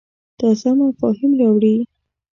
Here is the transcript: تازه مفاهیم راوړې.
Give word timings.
تازه 0.39 0.69
مفاهیم 0.81 1.31
راوړې. 1.39 1.75